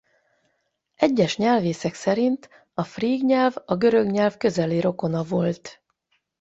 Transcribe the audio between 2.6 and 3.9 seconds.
a fríg nyelv a